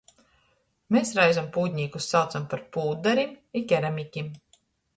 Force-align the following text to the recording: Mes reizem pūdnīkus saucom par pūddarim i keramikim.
Mes 0.95 1.11
reizem 1.17 1.49
pūdnīkus 1.59 2.09
saucom 2.15 2.49
par 2.55 2.65
pūddarim 2.79 3.39
i 3.63 3.67
keramikim. 3.75 4.35